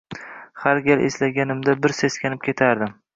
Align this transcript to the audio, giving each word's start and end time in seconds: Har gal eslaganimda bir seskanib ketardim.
Har 0.61 0.79
gal 0.87 1.03
eslaganimda 1.09 1.75
bir 1.83 1.95
seskanib 1.99 2.43
ketardim. 2.49 2.97